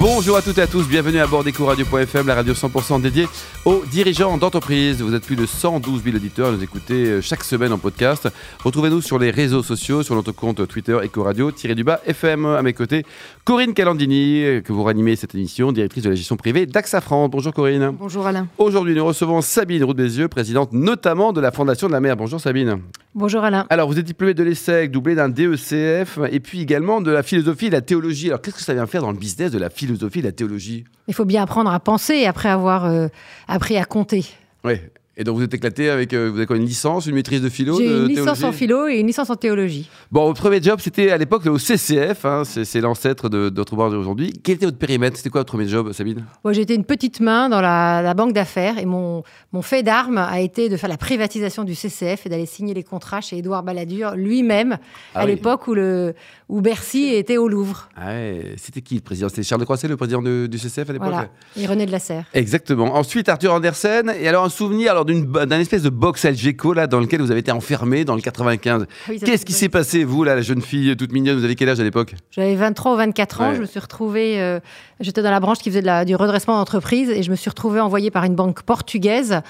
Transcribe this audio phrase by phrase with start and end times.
[0.00, 3.28] Bonjour à toutes et à tous, bienvenue à bord d'Ecoradio.fm, la radio 100% dédiée
[3.66, 5.02] aux dirigeants d'entreprise.
[5.02, 8.26] Vous êtes plus de 112 000 auditeurs à nous écouter euh, chaque semaine en podcast.
[8.64, 12.46] Retrouvez-nous sur les réseaux sociaux, sur notre compte Twitter Ecoradio-du-bas FM.
[12.46, 13.04] À mes côtés,
[13.44, 17.28] Corinne Calandini, euh, que vous ranimez cette émission, directrice de la gestion privée d'AXA France.
[17.30, 17.94] Bonjour Corinne.
[17.98, 18.48] Bonjour Alain.
[18.56, 22.16] Aujourd'hui, nous recevons Sabine Roux Bézieux, présidente notamment de la Fondation de la mer.
[22.16, 22.80] Bonjour Sabine.
[23.16, 23.66] Bonjour Alain.
[23.70, 27.66] Alors, vous êtes diplômée de l'ESSEC, doublé d'un DECF et puis également de la philosophie
[27.66, 28.28] et la théologie.
[28.28, 30.84] Alors, qu'est-ce que ça vient faire dans le business de la philosophie et la théologie?
[31.08, 33.08] Il faut bien apprendre à penser après avoir euh,
[33.48, 34.24] appris à compter.
[34.62, 34.74] Oui.
[35.20, 37.50] Et donc vous êtes éclaté avec, euh, vous avez quoi, une licence, une maîtrise de
[37.50, 39.86] philo J'ai une licence en philo et une licence en théologie.
[40.10, 43.76] Bon, votre premier job, c'était à l'époque au CCF, hein, c'est l'ancêtre de, de notre
[43.76, 44.32] boîte d'aujourd'hui.
[44.42, 45.18] Quel était votre périmètre?
[45.18, 46.24] C'était quoi votre premier job, Sabine?
[46.42, 50.16] Moi, j'étais une petite main dans la, la banque d'affaires et mon, mon fait d'arme
[50.16, 53.62] a été de faire la privatisation du CCF et d'aller signer les contrats chez Édouard
[53.62, 54.78] Balladur lui-même
[55.14, 55.32] Ah à oui.
[55.32, 56.14] l'époque où, le,
[56.48, 57.90] où Bercy était au Louvre.
[57.94, 59.28] ah ouais, C'était qui le président?
[59.28, 61.08] C'était Charles de Croisset, le président de- du CCF à l'époque?
[61.10, 61.28] Voilà.
[61.58, 62.24] Et René de la Serre.
[62.32, 62.94] Exactement.
[62.96, 64.10] Ensuite, Arthur Andersen.
[64.18, 67.40] Et alors, un souvenir alors, d'un espèce de box Algeco là, dans lequel vous avez
[67.40, 68.86] été enfermé dans le 95.
[68.88, 71.38] Ah oui, Qu'est-ce qui s'est passé, vous, là, la jeune fille toute mignonne?
[71.38, 72.14] Vous avez quel âge à l'époque?
[72.30, 73.56] J'avais 23 ou 24 ans, Ouais.
[73.56, 74.60] je me suis retrouvée, euh,
[75.00, 77.50] j'étais dans la branche qui faisait de la- du redressement d'entreprise et je me suis
[77.50, 79.40] retrouvée envoyée par une banque portugaise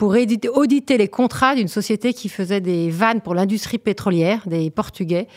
[0.00, 4.70] pour éditer- auditer les contrats d'une société qui faisait des vannes pour l'industrie pétrolière, des
[4.70, 5.28] Portugais.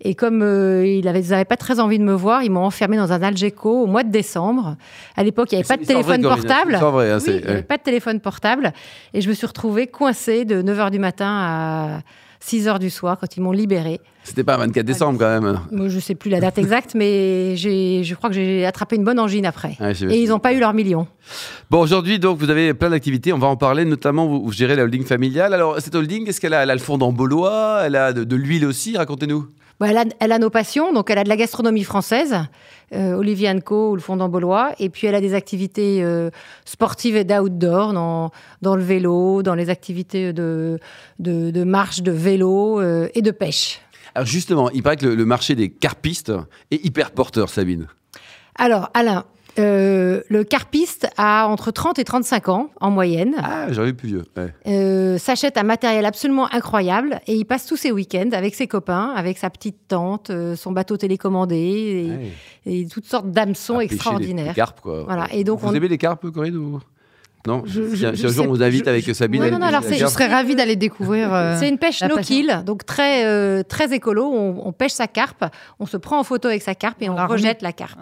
[0.00, 3.12] Et comme euh, ils n'avaient pas très envie de me voir, ils m'ont enfermée dans
[3.12, 4.76] un Algeco au mois de décembre.
[5.16, 6.76] À l'époque, il n'y avait pas de vrai, téléphone Corinne, portable.
[6.76, 7.62] vrai, hein, Oui, il n'y avait ouais.
[7.62, 8.72] pas de téléphone portable.
[9.14, 12.00] Et je me suis retrouvée coincée de 9h du matin à
[12.44, 14.00] 6h du soir quand ils m'ont libérée.
[14.22, 15.60] C'était pas un 24 décembre quand même.
[15.72, 19.18] Moi, je sais plus la date exacte, mais je crois que j'ai attrapé une bonne
[19.18, 19.76] angine après.
[19.80, 19.92] Ouais.
[20.10, 21.06] Et ils n'ont pas eu leur million.
[21.70, 23.32] Bon, aujourd'hui, donc, vous avez plein d'activités.
[23.32, 25.54] On va en parler, notamment, vous, vous gérez la holding familiale.
[25.54, 28.66] Alors, cette holding, est-ce qu'elle a, elle a le fond Elle a de, de l'huile
[28.66, 28.96] aussi?
[28.96, 29.48] Racontez-nous.
[29.80, 32.36] Bon, elle, a, elle a nos passions, donc elle a de la gastronomie française,
[32.92, 36.30] euh, Olivier Co ou le Fondant Baulois, et puis elle a des activités euh,
[36.64, 40.80] sportives et d'outdoor, dans, dans le vélo, dans les activités de,
[41.20, 43.80] de, de marche, de vélo euh, et de pêche.
[44.16, 46.32] Alors, justement, il paraît que le, le marché des carpistes
[46.72, 47.86] est hyper porteur, Sabine.
[48.56, 49.26] Alors, Alain,
[49.58, 53.34] euh, le carpiste a entre 30 et 35 ans en moyenne.
[53.38, 54.24] Ah, j'aurais eu plus vieux.
[54.36, 54.52] ouais.
[54.66, 59.12] euh, s'achète un matériel absolument incroyable et il passe tous ses week-ends avec ses copains,
[59.16, 62.32] avec sa petite tente, euh, son bateau télécommandé et, Ouais.
[62.82, 64.48] et toutes sortes d'hameçons les- extraordinaires.
[64.48, 65.04] Les carpes, quoi.
[65.04, 66.80] Voilà, et donc vous on- aimez les carpes, Corinne ou...
[67.46, 69.40] Non Je- je- un- si je un jour on vous invite je- avec Sabine.
[69.40, 71.32] Ouais, à non, non, alors Je serais ravie d'aller découvrir.
[71.32, 72.34] euh, C'est une pêche la no passion.
[72.36, 74.24] kill, donc très euh, très écolo.
[74.24, 75.44] On, on pêche sa carpe,
[75.78, 77.98] on se prend en photo avec sa carpe et on, la rejette la carpe.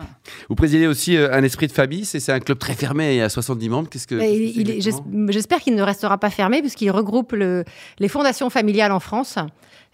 [0.49, 2.05] Vous présidez aussi euh, un esprit de famille.
[2.05, 3.13] C'est un club très fermé.
[3.15, 3.89] Il y a 70 membres.
[3.91, 4.19] Qu'est-ce que.
[4.19, 4.93] J'es-
[5.29, 7.65] J'espère qu'il ne restera pas fermé puisqu'il regroupe le-
[7.99, 9.37] les fondations familiales en France.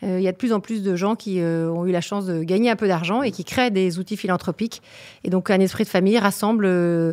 [0.03, 2.01] Euh, il y a de plus en plus de gens qui euh, ont eu la
[2.01, 4.83] chance de gagner un peu d'argent et qui créent des outils philanthropiques.
[5.25, 7.13] Et donc, un esprit de famille rassemble euh,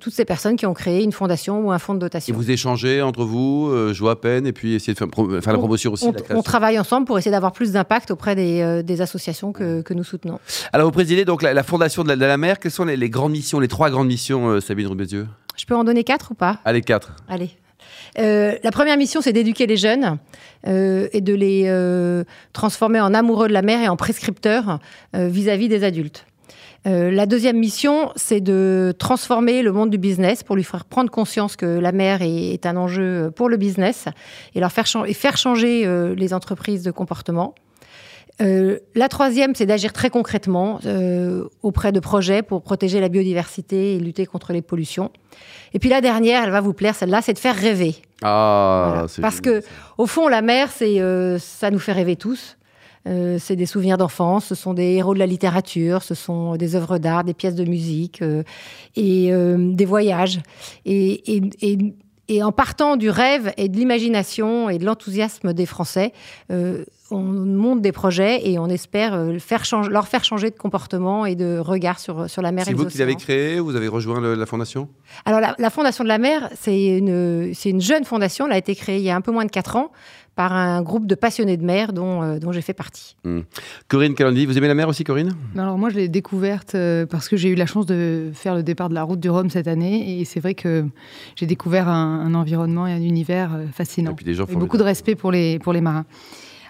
[0.00, 2.34] toutes ces personnes qui ont créé une fondation ou un fonds de Et dotation.
[2.36, 5.08] vous échangez entre vous, jouer à peine, et puis essayer de faire,
[5.52, 6.06] la On- promotion aussi.
[6.06, 9.94] On, la travaille ensemble pour essayer d'avoir plus d'impact auprès des, des associations que, que
[9.94, 10.38] nous soutenons.
[10.72, 12.58] Alors, vous présidez donc la, la fondation de la, de la mer.
[12.58, 15.84] Quelles sont les, les grandes missions, les trois grandes missions, Sabine Roubezieux Je peux en
[15.84, 16.58] donner quatre ou pas?
[16.64, 17.14] Allez, quatre.
[17.28, 17.50] Allez.
[18.18, 20.18] Euh, la première mission, c'est d'éduquer les jeunes
[20.66, 24.78] euh, et de les euh, transformer en amoureux de la mer et en prescripteurs
[25.14, 26.26] vis-à-vis des adultes.
[26.84, 31.54] La deuxième mission, c'est de transformer le monde du business pour lui faire prendre conscience
[31.54, 34.06] que la mer est, un enjeu pour le business
[34.54, 35.86] et leur faire, et faire changer
[36.16, 37.54] les entreprises de comportement.
[38.40, 40.80] La troisième, c'est d'agir très concrètement
[41.62, 45.10] auprès de projets pour protéger la biodiversité et lutter contre les pollutions.
[45.74, 47.96] Et puis la dernière, elle va vous plaire, celle-là, c'est de faire rêver.
[48.22, 49.08] Ah, Voilà.
[49.08, 49.66] c'est Parce génial, que,
[49.98, 52.56] au fond, la mer, c'est, euh, ça nous fait rêver tous.
[53.06, 56.74] Euh, c'est des souvenirs d'enfance, ce sont des héros de la littérature, ce sont des
[56.74, 58.42] œuvres d'art, des pièces de musique euh,
[58.96, 60.40] et euh, des voyages.
[60.84, 61.78] Et, et- et-
[62.30, 66.12] et en partant du rêve et de l'imagination et de l'enthousiasme des Français,
[66.52, 70.56] euh, on monte des projets et on espère euh, faire change- leur faire changer de
[70.56, 73.88] comportement et de regard sur, sur la mer C'est vous qui l'avez créé Vous avez
[73.88, 74.88] rejoint le- la fondation?
[75.24, 78.46] Alors, la, la Fondation de la mer, c'est une, c'est une jeune fondation.
[78.46, 79.90] Elle a été créée il y a un peu moins de 4 ans
[80.36, 83.16] par un groupe de passionnés de mer dont, euh, dont j'ai fait partie.
[83.88, 85.32] Corinne Calandi, vous aimez la mer aussi, Corinne?
[85.56, 88.62] Alors moi, je l'ai découverte euh, parce que j'ai eu la chance de faire le
[88.62, 90.20] départ de la route du Rhum cette année.
[90.20, 90.84] Et c'est vrai que
[91.34, 94.12] j'ai découvert un, un environnement et un univers euh, fascinant.
[94.12, 96.04] Et puis des gens Et font beaucoup de respect pour les, pour les marins.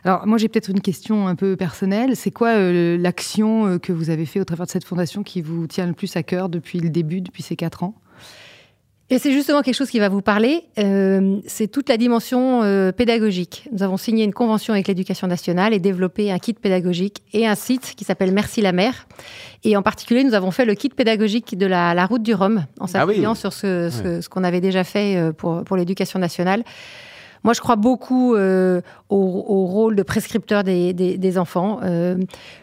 [0.04, 2.16] Alors moi, j'ai peut-être une question un peu personnelle.
[2.16, 5.42] C'est quoi euh, l'action euh, que vous avez fait au travers de cette fondation qui
[5.42, 7.94] vous tient le plus à cœur depuis le début, depuis ces quatre ans?
[9.10, 12.92] Et c'est justement quelque chose qui va vous parler, euh, c'est toute la dimension euh,
[12.92, 13.66] pédagogique.
[13.72, 17.54] Nous avons signé une convention avec l'éducation nationale et développé un kit pédagogique et un
[17.54, 19.08] site qui s'appelle Merci la mer.
[19.64, 22.66] Et en particulier, nous avons fait le kit pédagogique de la, la route du Rhum
[22.80, 26.62] en s'appuyant sur ce, ce, ce qu'on avait déjà fait pour, pour l'éducation nationale.
[27.44, 31.80] Moi, je crois beaucoup euh, au, au, rôle de prescripteur des, des, des enfants.
[31.82, 32.16] Euh,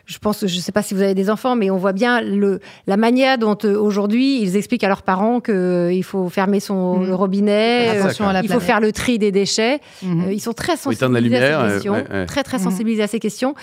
[0.05, 2.21] je pense, je ne sais pas si vous avez des enfants, mais on voit bien
[2.21, 6.75] le, la manière dont euh, aujourd'hui ils expliquent à leurs parents qu'il faut fermer son
[6.99, 7.05] Mmh.
[7.07, 7.89] le robinet,
[8.29, 9.79] à la il faut faire le tri des déchets.
[10.03, 10.25] Mhm.
[10.27, 10.77] Euh, ils sont très
[11.21, 12.25] lumière, à ces questions, ouais, ouais.
[12.25, 12.63] très très Mhm.
[12.63, 13.55] sensibilisés à ces questions.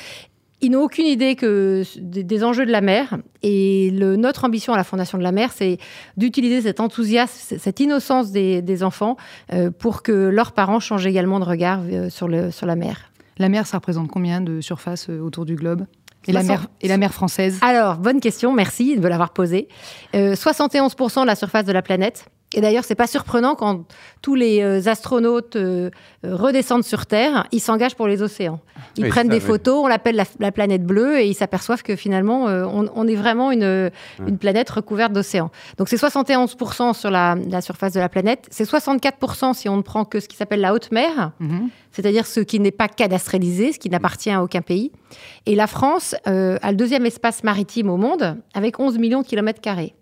[0.62, 3.18] Ils n'ont aucune idée que des, des enjeux de la mer.
[3.42, 5.78] Et le, notre ambition à la Fondation de la mer, c'est
[6.16, 9.16] d'utiliser cet enthousiasme, cette innocence des, des enfants
[9.52, 13.10] euh, pour que leurs parents changent également de regard euh, sur, le, sur la mer.
[13.38, 15.84] La mer, ça représente combien de surface euh, autour du globe?
[16.28, 16.60] Et la, 60.
[16.60, 17.58] mer, et la mer française?
[17.62, 19.66] Alors, bonne question, merci de me l'avoir posée.
[20.14, 22.26] Euh, 71% de la surface de la planète.
[22.54, 23.84] Et d'ailleurs, c'est pas surprenant quand
[24.20, 25.90] tous les euh, astronautes euh,
[26.24, 28.60] euh, redescendent sur Terre, ils s'engagent pour les océans.
[28.96, 29.46] Ils Oui, prennent ça, des oui.
[29.46, 33.06] photos, on l'appelle la, la planète bleue, et ils s'aperçoivent que finalement, euh, on, on
[33.08, 33.90] est vraiment une,
[34.26, 35.50] une planète recouverte d'océans.
[35.78, 38.46] Donc c'est 71% sur la, la surface de la planète.
[38.50, 41.68] C'est 64% si on ne prend que ce qui s'appelle la haute mer Mhm.
[41.90, 44.92] c'est-à-dire ce qui n'est pas cadastralisé, ce qui n'appartient à aucun pays.
[45.46, 49.26] Et la France euh, a le deuxième espace maritime au monde, avec 11 millions de
[49.26, 49.94] kilomètres carrés.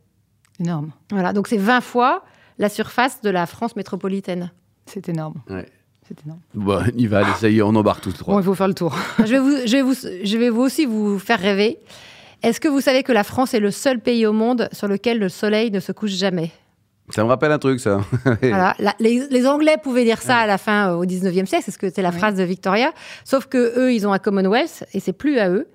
[0.60, 0.90] Énorme.
[1.10, 2.22] Voilà, donc c'est 20 fois
[2.60, 4.52] la surface de la France métropolitaine.
[4.86, 5.34] C'est énorme.
[5.48, 5.66] Ouais.
[6.06, 6.40] C'est énorme.
[6.54, 8.40] Bon, il va, allez, ça y est, on embarque tous Bon, trois.
[8.40, 8.94] il faut faire le tour.
[9.18, 11.78] je, vais vous, je, vais vous, je vais vous aussi vous faire rêver.
[12.42, 15.18] Est-ce que vous savez que la France est le seul pays au monde sur lequel
[15.18, 16.50] le soleil ne se couche jamais?
[17.14, 18.00] Ça me rappelle un truc, ça.
[18.42, 18.74] Voilà.
[18.78, 21.70] La- les, les Anglais pouvaient dire ça à la fin, euh, au 19e siècle, c'est
[21.72, 22.18] ce que c'est la Oui.
[22.18, 22.92] phrase de Victoria.
[23.24, 25.66] Sauf que eux, ils ont un Commonwealth et c'est plus à eux.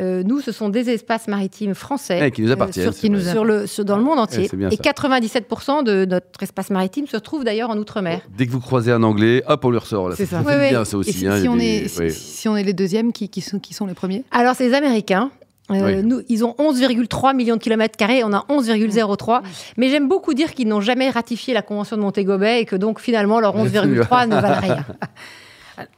[0.00, 2.18] Euh, nous, ce sont des espaces maritimes français.
[2.20, 3.30] Ouais, qui nous appartiennent, sur, c'est qui nous- vrai.
[3.30, 4.40] sur le, sur- dans le monde entier.
[4.44, 4.82] Ouais, c'est bien et ça.
[4.82, 8.20] 97% de notre espace maritime se trouve d'ailleurs en Outre-mer.
[8.34, 10.08] Dès que vous croisez un anglais, hop, on le ressort.
[10.08, 10.14] Là.
[10.16, 10.42] C'est ça.
[10.42, 11.12] fait Oui, bien, ça aussi.
[11.12, 13.74] si, hein, si on des- est, si, on est les deuxièmes, qui, qui, sont, qui
[13.74, 14.24] sont les premiers?
[14.30, 15.30] Alors, c'est les Américains.
[15.72, 16.02] Euh, Oui.
[16.04, 19.42] nous, ils ont 11,3 millions de kilomètres carrés, on a 11,03.
[19.76, 22.76] Mais j'aime beaucoup dire qu'ils n'ont jamais ratifié la Convention de Montego Bay et que
[22.76, 24.84] donc finalement leur 11,3 ne valent rien.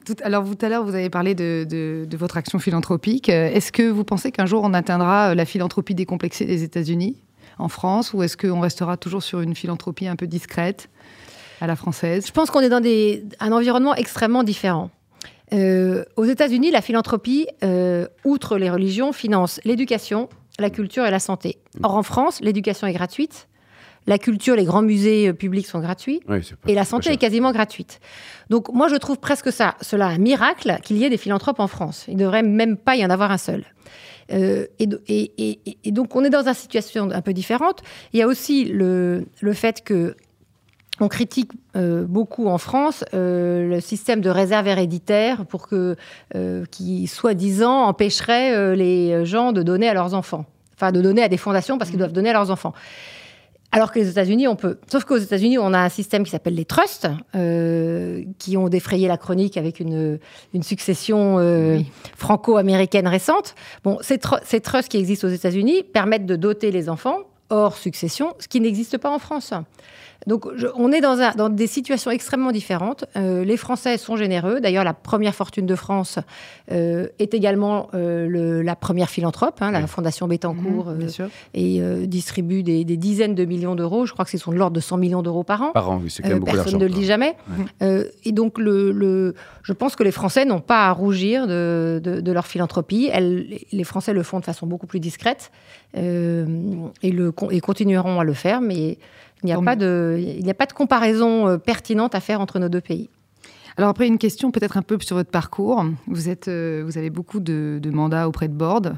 [0.06, 3.28] Tout- alors, vous, tout à l'heure, vous avez parlé de, de- de votre action philanthropique.
[3.28, 7.16] Euh, Est-ce que vous pensez qu'un jour, on atteindra euh, la philanthropie décomplexée des États-Unis,
[7.58, 10.88] en France, ou est-ce qu'on restera toujours sur une philanthropie un peu discrète,
[11.60, 12.24] à la française?
[12.26, 14.90] Je pense qu'on est dans des, un environnement extrêmement différent.
[15.52, 21.18] Euh, aux États-Unis, la philanthropie, euh, outre les religions, finance l'éducation, la culture et la
[21.18, 21.58] santé.
[21.82, 23.48] Or, en France, l'éducation est gratuite,
[24.06, 27.10] la culture, les grands musées euh, publics sont gratuits, Oui, c'est pas- et la santé
[27.12, 28.00] est quasiment gratuite.
[28.50, 31.66] Donc, moi, je trouve presque ça, cela un miracle qu'il y ait des philanthropes en
[31.68, 32.06] France.
[32.08, 33.64] Il ne devrait même pas y en avoir un seul.
[34.32, 37.82] Euh, et, do- et- et- et donc, on est dans une situation un peu différente.
[38.14, 40.16] Il y a aussi le, le fait que
[41.00, 45.96] on critique euh, beaucoup en France euh, le système de réserve héréditaire pour que,
[46.36, 50.44] euh, qui, soi-disant, empêcherait les gens de donner à leurs enfants.
[50.76, 52.72] Enfin, de donner à des fondations parce qu'ils doivent donner à leurs enfants.
[53.72, 54.78] Alors que les États-Unis, on peut.
[54.90, 59.08] Sauf qu'aux États-Unis, on a un système qui s'appelle les trusts, euh, qui ont défrayé
[59.08, 60.20] la chronique avec une,
[60.52, 61.86] une succession euh, Oui.
[62.16, 63.56] franco-américaine récente.
[63.82, 67.18] Bon, ces, tr- ces trusts qui existent aux États-Unis permettent de doter les enfants
[67.50, 69.52] hors succession, ce qui n'existe pas en France.
[70.26, 73.04] Donc, je- on est dans, un- dans des situations extrêmement différentes.
[73.16, 74.60] Euh, les Français sont généreux.
[74.60, 76.18] D'ailleurs, la première fortune de France
[76.72, 79.86] euh, est également euh, le- la première philanthrope, hein, la Oui.
[79.86, 84.06] Fondation Bettencourt, Mhm, et distribue des, des dizaines de millions d'euros.
[84.06, 85.72] Je crois que c'est de l'ordre de 100 millions d'euros par an.
[85.72, 87.34] Par an, oui, c'est quand même beaucoup personne ne le dit jamais.
[87.82, 88.10] Ouais.
[88.24, 92.20] Et donc, le, le- je pense que les Français n'ont pas à rougir de, de-
[92.20, 93.10] de leur philanthropie.
[93.12, 95.50] Elles- les Français le font de façon beaucoup plus discrète
[95.96, 98.98] et, le, et continueront à le faire, mais
[99.44, 102.40] il n'y a, pas de, il n'y a pas de comparaison euh, pertinente à faire
[102.40, 103.08] entre nos deux pays.
[103.76, 105.84] Alors après, une question peut-être un peu sur votre parcours.
[106.06, 108.96] Vous, êtes, euh, vous avez beaucoup de, de mandats auprès de Board.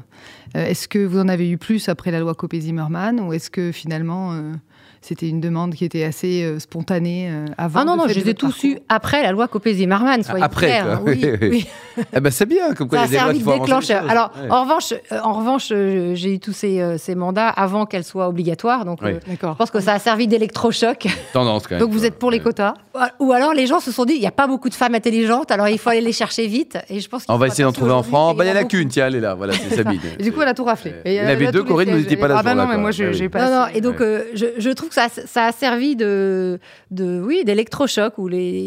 [0.55, 3.71] Euh, est-ce que vous en avez eu plus après la loi Copé-Zimmermann ou est-ce que
[3.71, 4.53] finalement euh,
[5.01, 8.29] c'était une demande qui était assez euh, spontanée euh, avant Ah non, non, je les
[8.29, 10.85] ai tous eus après la loi Copé-Zimmermann, soyez Après, clairs.
[10.85, 10.93] quoi.
[10.95, 11.01] hein.
[11.05, 11.25] Oui.
[11.41, 11.67] oui.
[12.15, 14.09] Eh ben, c'est bien, comme quoi Ça a il y a lois servi de déclencheur.
[14.09, 14.49] Alors, Ouais.
[14.51, 18.03] en revanche, euh, en revanche euh, j'ai eu tous ces, euh, ces mandats avant qu'elles
[18.03, 18.85] soient obligatoires.
[18.85, 19.11] Donc, Oui.
[19.11, 21.07] euh, je pense que ça a servi d'électrochoc.
[21.33, 21.79] Tendance, quand même.
[21.79, 22.73] Donc vous êtes pour les quotas
[23.19, 25.51] Ou alors les gens se sont dit, il n'y a pas beaucoup de femmes intelligentes,
[25.51, 26.77] alors il faut aller les chercher vite.
[26.89, 28.35] Et je pense On va essayer d'en trouver en France.
[28.35, 29.33] Bah, il y en a qu'une, tiens, elle est là.
[29.35, 29.99] Voilà, c'est Sabine.
[30.19, 30.93] Et du coup, elle a tout raflé.
[31.05, 32.77] Il y en avait a deux, Corinne, vous n'étiez pas là Ah bah non, mais
[32.77, 35.07] moi, j'ai pas Non, non, et donc je, trouve que ça,
[35.45, 36.59] a servi de,
[36.91, 38.57] de oui, d'électrochoc où les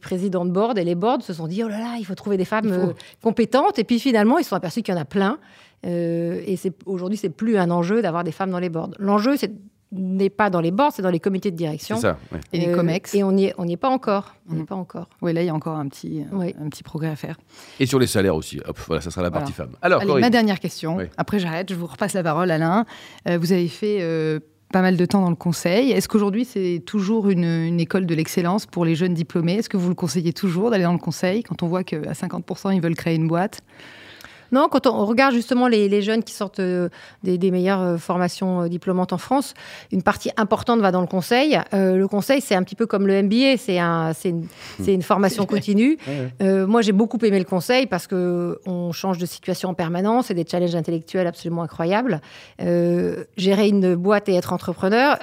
[0.00, 2.36] présidents de board et les boards se sont dit, oh là là, il faut trouver
[2.36, 2.88] des femmes faut.
[2.90, 3.78] euh, compétentes.
[3.78, 5.38] Et puis finalement, ils se sont aperçus qu'il y en a plein.
[5.86, 8.90] Euh, et c'est, aujourd'hui, c'est plus un enjeu d'avoir des femmes dans les boards.
[8.98, 9.52] L'enjeu, c'est
[9.94, 11.96] n'est pas dans les boards, c'est dans les comités de direction.
[11.96, 12.16] C'est ça.
[12.32, 12.40] ouais.
[12.54, 13.14] Et les Euh, COMEX.
[13.14, 14.34] Et on n'y est, on n'y est pas encore.
[14.48, 14.66] On n'y est Mm.
[14.66, 15.06] pas encore.
[15.20, 16.54] Oui, là, il y a encore un petit, Oui.
[16.58, 17.36] un petit progrès à faire.
[17.78, 18.58] Et sur les salaires aussi.
[18.66, 19.40] Hop, voilà, ça sera la Voilà.
[19.44, 19.72] partie femme.
[19.82, 20.96] Alors, Allez, ma dernière question.
[20.96, 21.04] Oui.
[21.18, 22.86] Après, j'arrête, je vous repasse la parole, Alain.
[23.28, 24.40] Euh, vous avez fait euh,
[24.72, 25.92] pas mal de temps dans le conseil.
[25.92, 29.54] Est-ce qu'aujourd'hui, c'est toujours une, école de l'excellence pour les jeunes diplômés?
[29.54, 32.74] Est-ce que vous le conseillez toujours d'aller dans le conseil quand on voit qu'à 50%,
[32.74, 33.62] ils veulent créer une boîte?
[34.52, 36.90] Non, quand on regarde justement les, les jeunes qui sortent euh,
[37.22, 39.54] des, des meilleures euh, formations euh, diplômantes en France,
[39.90, 41.58] une partie importante va dans le conseil.
[41.72, 44.28] Euh, le conseil, c'est un petit peu comme le MBA, c'est un, c'est
[44.92, 45.98] une, formation continue.
[46.42, 50.30] Euh, moi, j'ai beaucoup aimé le conseil parce que on change de situation en permanence
[50.30, 52.20] et des challenges intellectuels absolument incroyables.
[52.60, 55.18] Euh, gérer une boîte et être entrepreneur,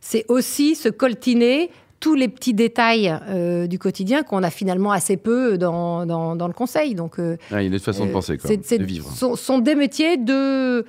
[0.00, 5.16] c'est aussi se coltiner tous les petits détails euh, du quotidien qu'on a finalement assez
[5.16, 6.94] peu dans, dans, dans le conseil.
[6.94, 9.10] Donc, euh, Ah, il y a une autre façon de euh, penser, quoi, de vivre.
[9.10, 10.84] Sont, sont des métiers de,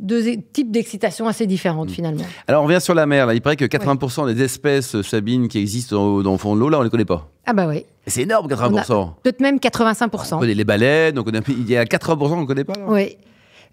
[0.00, 1.92] de types d'excitation assez différentes Mm.
[1.92, 2.24] finalement.
[2.48, 3.26] Alors, on revient sur la mer.
[3.26, 3.34] Là.
[3.34, 6.68] Il paraît que 80% des espèces, Sabine, qui existent dans, dans le fond de l'eau,
[6.68, 7.28] là, on les connaît pas.
[7.46, 9.14] Ah bah oui, C'est énorme, 80%.
[9.22, 10.38] peut-être même On 85%.
[10.40, 11.40] connaît les baleines, on connaît...
[11.48, 12.74] il y a 80% qu'on ne connaît pas.
[12.88, 13.16] Oui.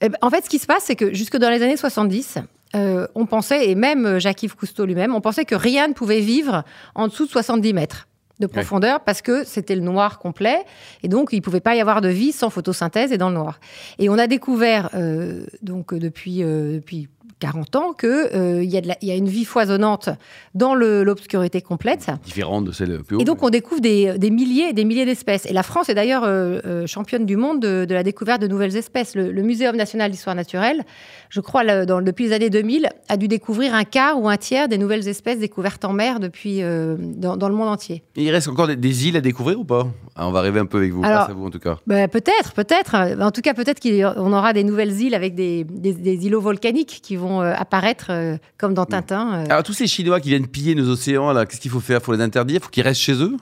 [0.02, 2.38] Eh ben, en fait, ce qui se passe, c'est que jusque dans les années 70,
[2.76, 6.20] euh, on pensait, et même euh, Jacques-Yves Cousteau lui-même, on pensait que rien ne pouvait
[6.20, 6.64] vivre
[6.96, 8.08] en dessous de 70 mètres
[8.40, 10.66] de profondeur parce que c'était le noir complet
[11.04, 13.36] et donc il ne pouvait pas y avoir de vie sans photosynthèse et dans le
[13.36, 13.60] noir.
[14.00, 17.10] Et on a découvert euh, donc depuis euh, depuis
[17.40, 20.10] 40 ans que euh, y, a y une vie foisonnante
[20.56, 22.08] dans l'obscurité complète.
[22.26, 23.20] Différente de celle plus haut.
[23.22, 25.46] Et donc, on découvre des, des milliers et des milliers d'espèces.
[25.46, 28.48] Et la France est d'ailleurs euh, euh, championne du monde de, de la découverte de
[28.48, 29.16] nouvelles espèces.
[29.16, 30.84] Le, le Muséum national d'histoire naturelle,
[31.30, 34.68] je crois, dans- depuis les années 2000, a dû découvrir un quart ou un tiers
[34.68, 38.04] des nouvelles espèces découvertes en mer depuis, euh, dans, dans le monde entier.
[38.16, 39.88] Et il reste encore des, des îles à découvrir ou pas?
[40.16, 41.78] Ah, On va rêver un peu avec vous, Alors- grâce à vous en tout cas.
[41.88, 42.96] Ben, peut-être, peut-être.
[43.22, 47.00] En tout cas, peut-être qu'on aura des nouvelles îles avec des, des- des îlots volcaniques
[47.02, 49.42] qui vont euh, apparaître euh, comme dans Tintin.
[49.42, 49.46] euh.
[49.50, 52.02] Alors tous ces Chinois qui viennent piller nos océans, là, qu'est-ce qu'il faut faire?
[52.02, 52.62] Faut les interdire?
[52.62, 53.38] Faut qu'ils restent chez eux?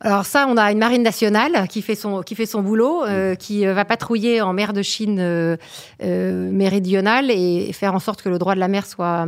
[0.00, 3.34] Alors ça, on a une marine nationale qui fait son, qui fait son boulot, euh,
[3.34, 5.56] qui va patrouiller en mer de Chine euh,
[6.02, 9.26] euh, méridionale et faire en sorte que le droit de la mer soit,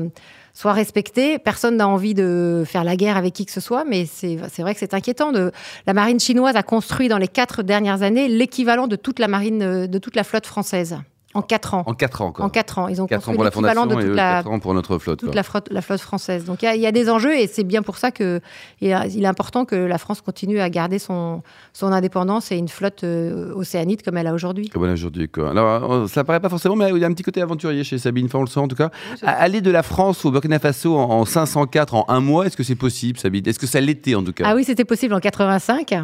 [0.52, 1.38] soit respecté.
[1.38, 4.74] Personne n'a envie de faire la guerre avec qui que ce soit, mais c'est vrai
[4.74, 5.32] que c'est inquiétant.
[5.32, 5.52] De,
[5.86, 9.86] la marine chinoise a construit dans les quatre dernières années l'équivalent de toute la marine,
[9.86, 10.98] de toute la flotte française
[11.38, 11.82] en quatre ans.
[11.86, 12.44] En 4 ans, quoi.
[12.44, 14.42] En quatre ans, ils ont 4 ans construit pour la fondation de et toute la,
[14.42, 15.20] 4 ans pour notre flotte.
[15.20, 16.44] toute la flotte, la flotte française.
[16.44, 18.40] Donc il y a- il y, a des enjeux et c'est bien pour ça que
[18.80, 21.42] il est important que la France continue à garder son,
[21.72, 24.68] son indépendance et une flotte euh, océanite comme elle a aujourd'hui.
[24.68, 25.50] Comme on a aujourd'hui, quoi.
[25.50, 27.98] Alors, euh, ça paraît pas forcément, mais il y a un petit côté aventurier chez
[27.98, 28.90] Sabine, enfin, on le sent en tout cas.
[29.22, 32.62] Aller de la France au Burkina Faso en, en 504 en un mois, est-ce que
[32.62, 33.46] c'est possible, Sabine?
[33.48, 34.44] Est-ce que ça l'était en tout cas?
[34.46, 35.94] Ah oui, c'était possible en 85.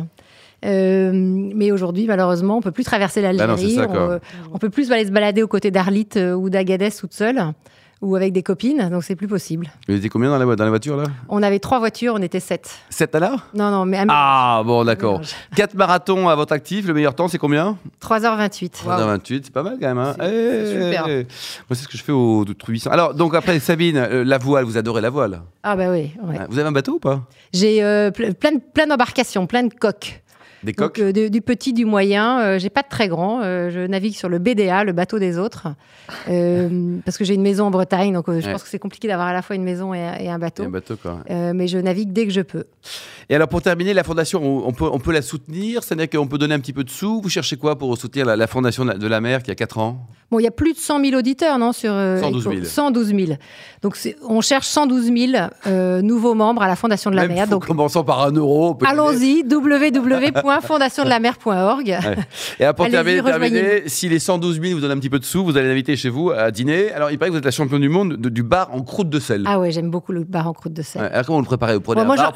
[0.65, 3.75] Euh, mais aujourd'hui, malheureusement, on peut plus traverser Bah l'Algérie.
[3.75, 4.21] ça, on,
[4.55, 7.53] on peut plus aller se balader aux côtés d'Arlit euh, ou d'Agadez toute seule
[8.03, 8.89] ou avec des copines.
[8.91, 9.69] Donc c'est plus possible.
[9.89, 11.05] Vous étiez combien dans la, dans la voiture là?
[11.31, 12.71] On avait trois voitures, on était sept.
[12.91, 13.47] 7 à l'heure?
[13.55, 15.23] Non, non, mais Ah bon, d'accord.
[15.57, 17.79] 4 marathons à votre actif, le meilleur temps c'est combien?
[18.03, 18.73] 3h28.
[18.85, 19.99] 3h28, c'est pas mal quand même.
[19.99, 21.07] Hein C'est- Eh, super.
[21.07, 21.25] Moi,
[21.71, 22.91] c'est ce que je fais au 800.
[22.91, 25.41] Alors, donc après, Sabine, euh, la voile, vous adorez la voile?
[25.63, 26.11] Ah bah oui.
[26.25, 26.39] ouais.
[26.51, 27.23] Vous avez un bateau ou pas?
[27.55, 30.21] J'ai euh, plein d'embarcations, plein de coques.
[30.65, 32.41] Des coques euh, de- du petit, du moyen.
[32.41, 33.43] Euh, j'ai pas de très grand.
[33.43, 35.69] Euh, je navigue sur le BDA, le bateau des autres,
[37.05, 38.13] parce que j'ai une maison en Bretagne.
[38.13, 38.53] Donc, je Ouais.
[38.53, 40.41] pense que c'est compliqué d'avoir à la fois une maison et, un- et un Et
[40.41, 40.65] bateau.
[40.65, 41.21] un bateau, quoi.
[41.29, 42.65] Mais je navigue dès que je peux.
[43.29, 45.83] Et alors, pour terminer, la fondation, on, on peut, on peut la soutenir?
[45.83, 47.21] C'est-à-dire qu'on peut donner un petit peu de sous?
[47.21, 49.55] Vous cherchez quoi pour soutenir la, la fondation de la, de la mer qui a
[49.55, 50.07] 4 ans?
[50.31, 52.55] Bon, il y a plus de 100 000 auditeurs, non sur, euh, 112 000.
[52.57, 53.19] Echo 112 000.
[53.83, 55.33] Donc, on cherche 112 000
[55.67, 57.47] euh, nouveaux membres à la Fondation de la Même mer.
[57.47, 58.77] Donc, commençant par un euro.
[58.87, 61.89] allons-y, www.fondationdelamer.org.
[62.59, 65.25] Et alors, pour terminer, terminer, si les 112 000 vous donnent un petit peu de
[65.25, 66.91] sous, vous allez l'inviter chez vous à dîner.
[66.93, 69.11] Alors, il paraît que vous êtes la championne du monde de- du bar en croûte
[69.11, 69.45] de sel.
[69.47, 71.03] Ah ouais, j'aime beaucoup le bar en croûte de sel.
[71.03, 72.33] Ouais, alors, comment vous le préparez Vous prenez Bon, un moi, bar,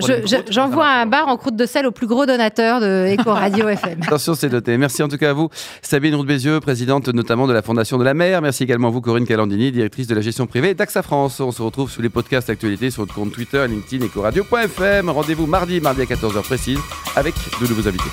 [0.51, 4.01] j'envoie un bar en croûte de sel au plus gros donateur de Eco Radio FM.
[4.07, 4.77] Attention, c'est noté.
[4.77, 5.49] Merci en tout cas à vous,
[5.83, 8.43] Sabine Roux-Bézieux, présidente notamment de la Fondation de la mer.
[8.43, 11.39] Merci également à vous, Corinne Calandini, directrice de la gestion privée d'AXA France.
[11.41, 15.09] On se retrouve sur les podcasts actualités sur notre compte Twitter, LinkedIn, Ecoradio.fm.
[15.09, 16.81] Rendez-vous mardi, mardi à 14h précise,
[17.15, 18.11] avec de nouveaux invités.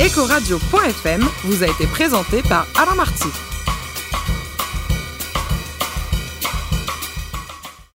[0.00, 3.55] Ecoradio.fm vous a été présenté par Alain Marty.